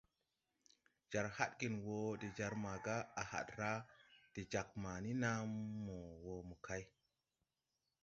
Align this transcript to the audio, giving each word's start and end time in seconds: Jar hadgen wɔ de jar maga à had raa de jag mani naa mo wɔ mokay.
Jar 1.11 1.27
hadgen 1.37 1.73
wɔ 1.85 1.97
de 2.21 2.27
jar 2.37 2.53
maga 2.63 2.95
à 3.21 3.21
had 3.31 3.47
raa 3.59 3.79
de 4.33 4.41
jag 4.51 4.67
mani 4.83 5.11
naa 5.21 5.41
mo 5.83 5.97
wɔ 6.23 6.33
mokay. 6.49 6.83